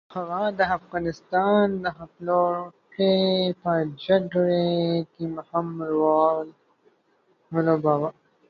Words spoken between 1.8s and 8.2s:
د خپلواکۍ په جګړه کې مهم رول ولوباوه.